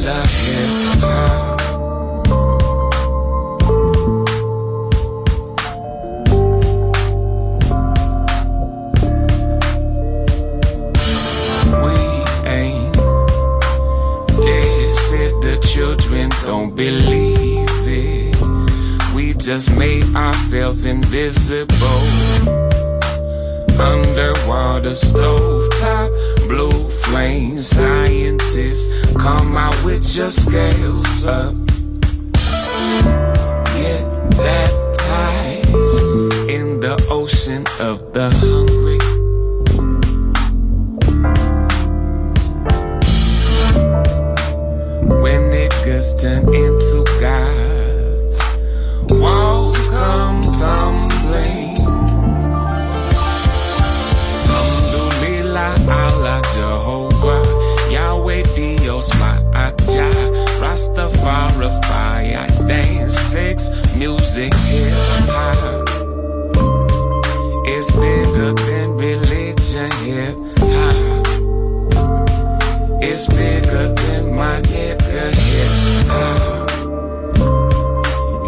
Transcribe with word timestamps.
love 0.00 0.30
you. 0.48 0.60
We 11.82 11.96
ain't 12.48 12.96
illicit, 14.38 15.40
the 15.42 15.58
children 15.62 16.30
don't 16.44 16.74
believe 16.74 17.68
it. 17.86 18.36
We 19.14 19.34
just 19.34 19.70
made 19.70 20.04
ourselves 20.14 20.86
invisible 20.86 22.69
underwater 23.80 24.90
stovetop, 24.90 26.10
blue 26.48 26.90
flame 26.90 27.58
scientists. 27.58 28.88
Come 29.16 29.56
out 29.56 29.76
with 29.84 30.04
your 30.14 30.30
scales 30.30 31.24
up. 31.24 31.54
Get 33.74 34.04
baptized 34.36 35.70
in 36.48 36.80
the 36.80 36.96
ocean 37.10 37.64
of 37.80 38.12
the 38.12 38.30
hungry. 38.30 38.98
When 45.22 45.40
niggas 45.50 46.20
turn 46.20 46.54
into 46.54 46.99
six. 63.30 63.70
Music, 63.94 64.52
hip 64.54 64.92
hop. 65.30 65.86
It's 67.64 67.88
bigger 67.92 68.52
than 68.54 68.96
religion, 68.96 69.90
hip 70.02 70.36
hop. 70.58 71.26
It's 73.00 73.26
bigger 73.28 73.94
than 73.94 74.34
my 74.34 74.60
nigga, 74.62 75.26
hip 75.46 75.72
hop. 76.10 76.70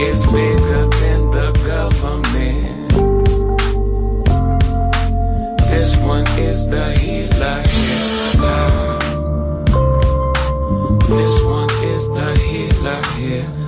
It's 0.01 0.23
bigger 0.27 0.85
than 1.01 1.31
the 1.31 1.49
government. 1.71 2.91
This 5.71 5.97
one 5.99 6.27
is 6.51 6.67
the 6.67 6.91
healer, 6.99 7.63
hip 7.75 8.41
hop. 8.43 9.03
This 11.07 11.35
one 11.45 11.71
is 11.85 12.09
the 12.09 12.35
healer, 12.47 13.01
hip 13.15 13.62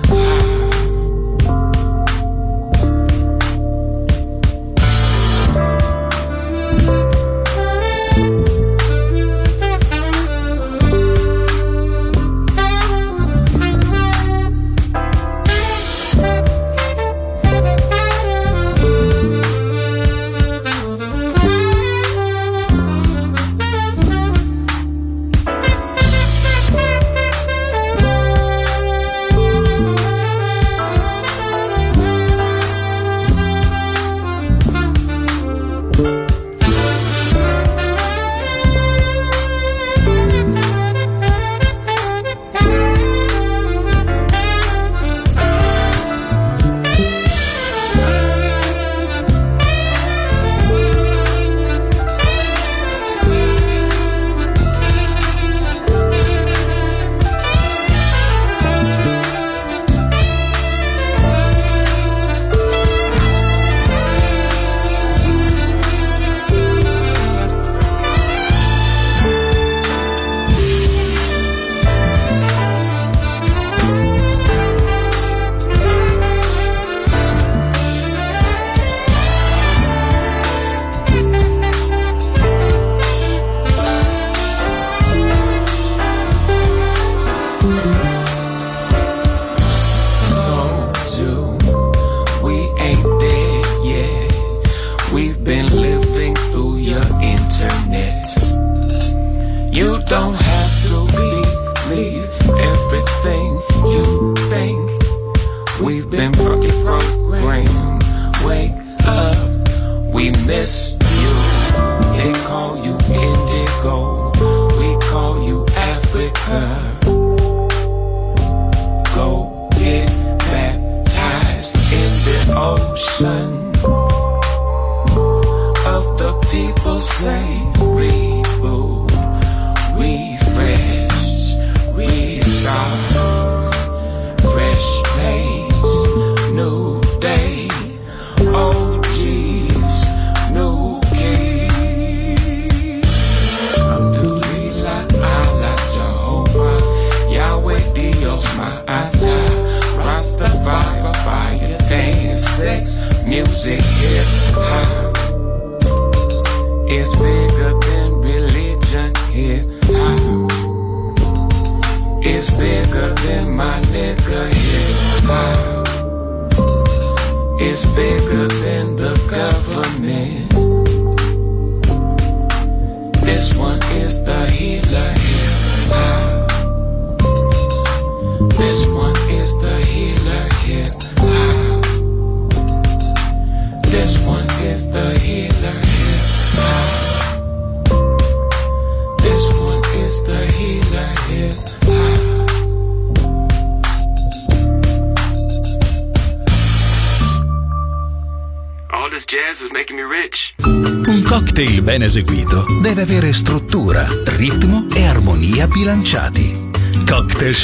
say 127.05 127.84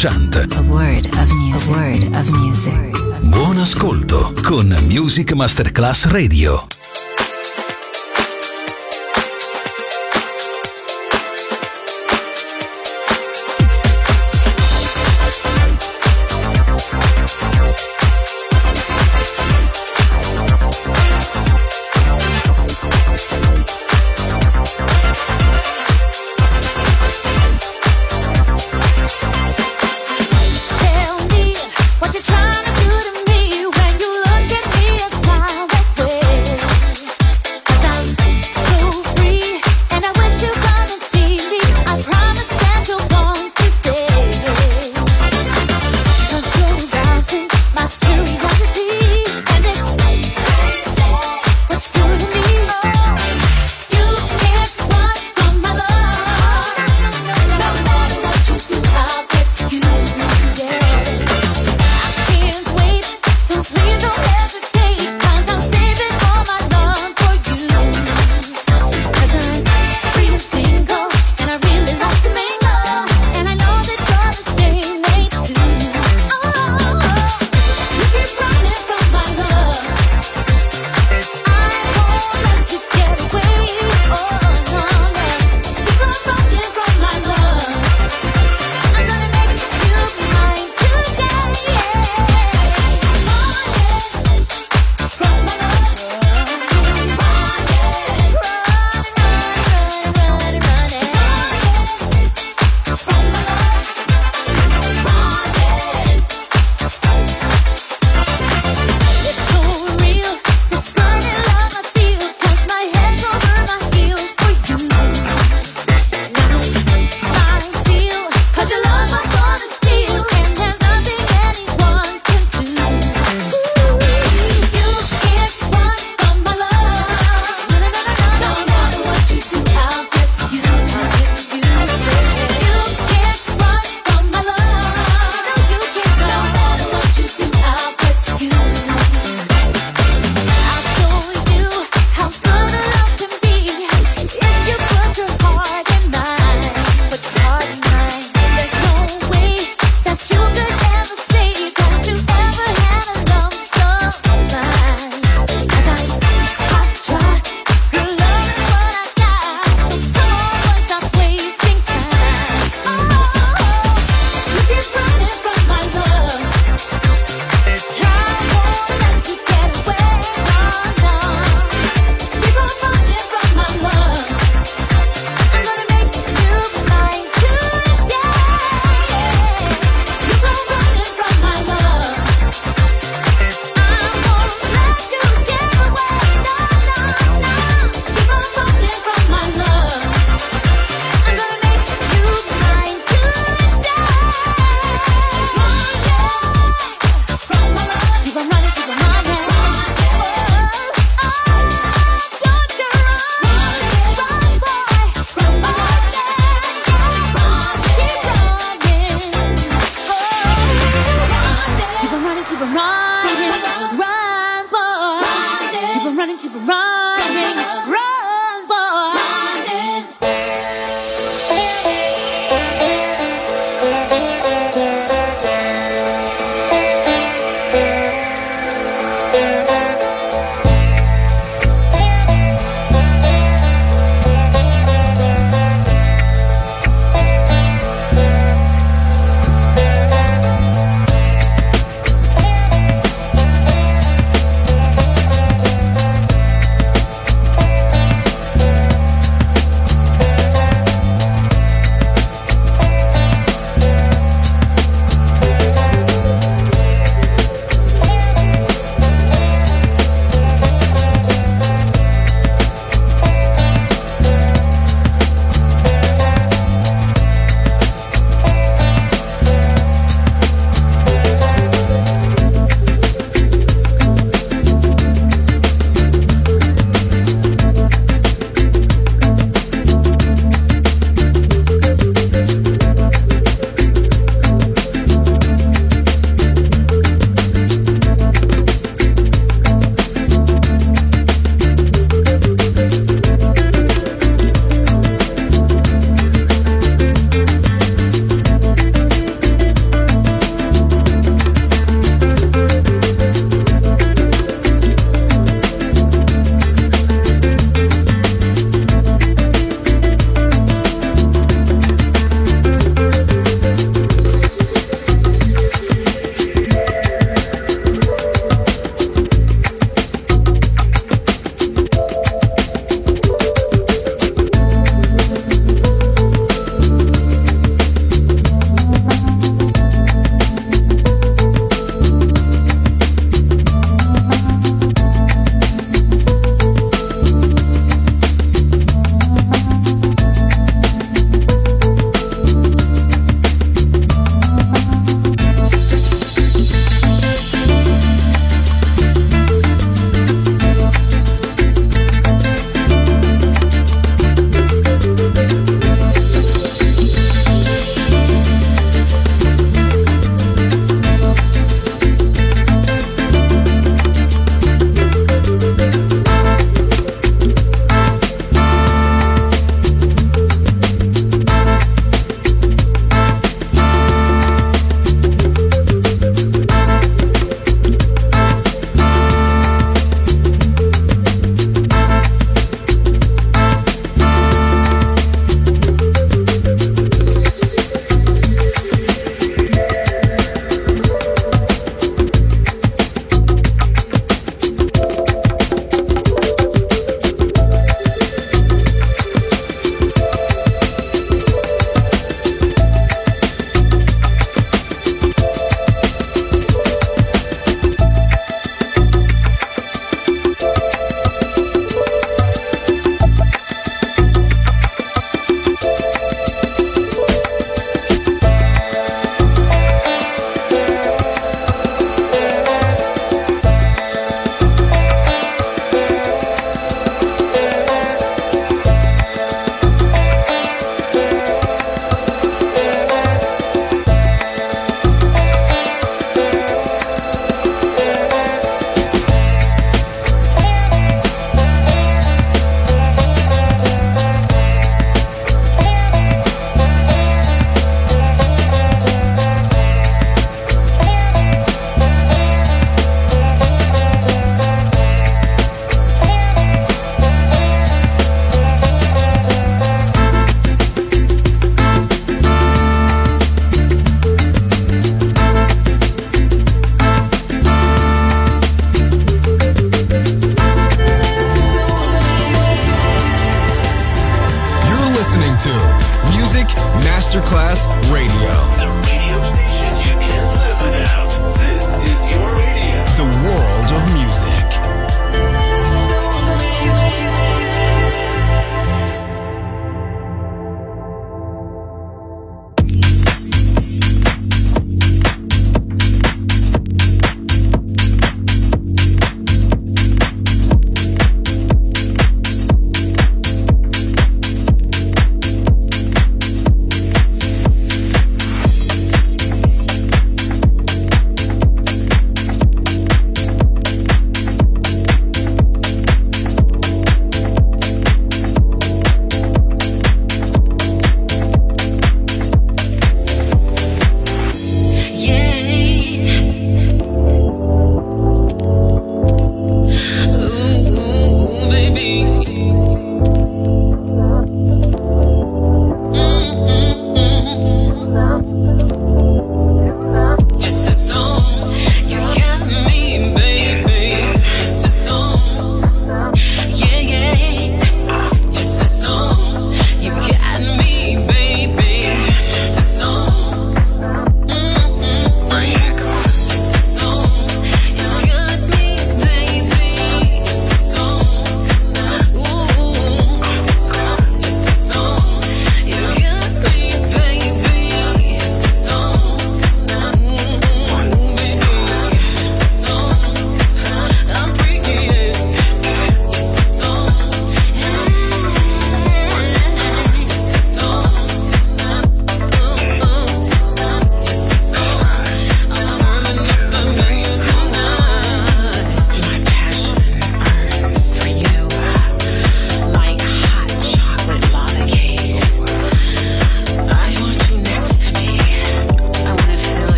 Chant. 0.00 0.34
A 0.34 0.62
word 0.62 1.04
of 1.12 1.30
music. 1.34 1.68
A 1.68 1.78
word 1.78 2.16
of 2.16 2.30
music. 2.30 3.28
Buon 3.28 3.58
ascolto 3.58 4.32
con 4.42 4.74
Music 4.88 5.34
Masterclass 5.34 6.06
Radio. 6.06 6.79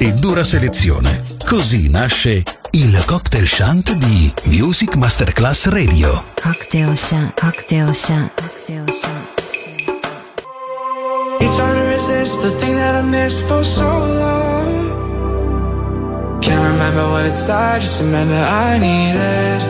E 0.00 0.12
dura 0.14 0.44
selezione. 0.44 1.24
Così 1.44 1.88
nasce 1.88 2.44
il 2.70 3.04
cocktail 3.04 3.48
shant 3.48 3.94
di 3.94 4.32
Music 4.44 4.94
Masterclass 4.94 5.66
Radio. 5.66 6.22
Cocktail 6.40 6.96
Shant. 6.96 7.34
Cocktail 7.40 7.92
Shant. 7.92 8.32
Cocktail 8.40 8.92
Shant. 8.92 9.42
It's 11.40 11.56
hard 11.58 11.78
to 11.78 11.84
resist 11.88 12.40
the 12.42 12.50
thing 12.58 12.76
that 12.76 12.94
I 12.94 13.02
missed 13.02 13.42
for 13.48 13.64
so 13.64 13.82
long. 13.82 14.86
Can't 16.42 16.62
remember 16.62 17.10
what 17.10 17.26
it's 17.26 17.48
like, 17.48 17.80
just 17.80 18.00
remember 18.00 18.36
I 18.36 18.78
need 18.78 19.16
it. 19.16 19.62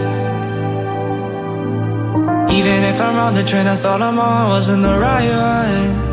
Even 2.52 2.84
if 2.84 3.00
I'm 3.00 3.16
on 3.16 3.32
the 3.34 3.44
train 3.44 3.66
I 3.66 3.76
thought 3.76 4.02
I'm 4.02 4.18
on 4.18 4.50
wasn't 4.50 4.82
the 4.82 4.98
right 4.98 5.30
one. 5.30 6.07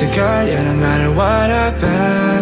Your 0.00 0.14
gut, 0.14 0.46
yeah, 0.46 0.62
no 0.62 0.76
matter 0.76 1.10
what 1.10 1.50
happens. 1.50 2.37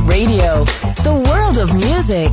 Radio, 0.00 0.64
the 1.04 1.12
world 1.28 1.58
of 1.58 1.74
music. 1.74 2.30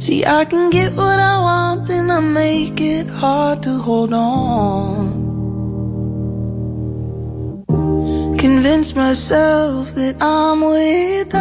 See, 0.00 0.24
I 0.26 0.44
can 0.44 0.70
get 0.70 0.94
what 0.94 1.20
I 1.20 1.38
want, 1.38 1.86
then 1.86 2.10
I 2.10 2.18
make 2.18 2.80
it 2.80 3.06
hard 3.06 3.62
to 3.62 3.78
hold 3.78 4.12
on. 4.12 5.11
convince 8.72 8.94
myself 8.96 9.90
that 9.90 10.16
I'm 10.22 10.62
without 10.62 11.34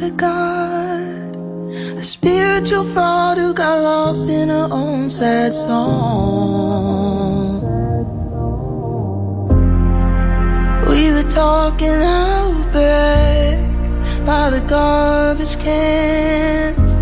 a 0.00 0.10
God, 0.12 1.34
a 1.98 2.02
spiritual 2.04 2.84
thought 2.84 3.36
who 3.36 3.52
got 3.52 3.82
lost 3.82 4.28
in 4.28 4.48
her 4.48 4.68
own 4.70 5.10
sad 5.10 5.56
song. 5.56 6.02
We 10.88 11.10
were 11.10 11.28
talking 11.28 12.00
out 12.20 12.72
back 12.72 13.58
by 14.24 14.50
the 14.50 14.60
garbage 14.68 15.58
cans 15.58 16.92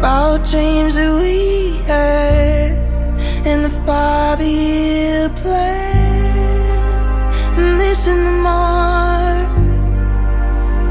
about 0.00 0.44
dreams 0.44 0.96
that 0.96 1.12
we 1.22 1.76
had 1.86 2.72
in 3.46 3.62
the 3.62 3.70
five 3.86 4.40
year 4.40 5.28
plan 5.40 5.75
missing 8.06 8.24
the 8.24 8.30
mark, 8.30 9.58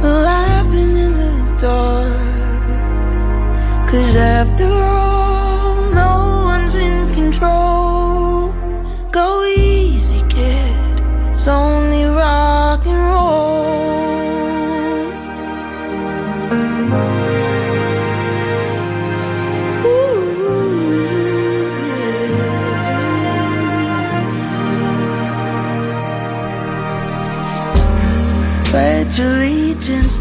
laughing 0.04 0.98
in 0.98 1.12
the 1.18 1.58
dark. 1.60 2.68
Cause 3.90 4.16
after 4.16 4.66
all. 4.66 5.35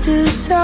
desire 0.04 0.63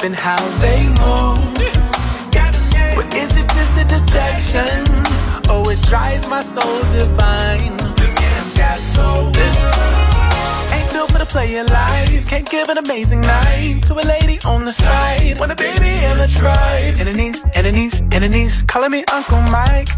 shape 0.00 0.06
and 0.06 0.14
how 0.14 0.42
they 0.60 0.86
move. 0.86 1.54
But 2.96 3.14
is 3.14 3.36
it 3.36 3.48
just 3.48 3.78
a 3.78 3.84
distraction? 3.84 4.84
Oh, 5.48 5.68
it 5.68 5.80
drives 5.82 6.28
my 6.28 6.42
soul 6.42 6.80
divine. 6.92 7.76
The 7.76 8.06
man's 8.06 8.56
got 8.56 8.78
soul. 8.78 9.26
Ain't 10.74 10.92
built 10.92 11.10
for 11.12 11.18
the 11.18 11.26
player 11.26 11.64
life. 11.64 12.28
Can't 12.28 12.48
give 12.48 12.68
an 12.68 12.78
amazing 12.78 13.20
night 13.20 13.82
to 13.86 13.94
a 13.94 14.04
lady 14.04 14.38
on 14.46 14.64
the 14.64 14.72
side. 14.72 15.38
When 15.38 15.50
a 15.50 15.56
baby 15.56 15.92
and 16.08 16.20
a 16.20 16.28
tribe. 16.28 16.94
And 16.98 17.08
a 17.08 17.14
niece, 17.14 17.44
and 17.54 17.66
a 17.66 17.72
niece, 17.72 18.00
and 18.12 18.24
a 18.24 18.28
niece. 18.28 18.62
Calling 18.62 18.90
me 18.90 19.04
Uncle 19.12 19.40
Mike. 19.42 19.89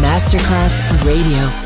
Masterclass 0.00 0.80
Radio. 1.04 1.65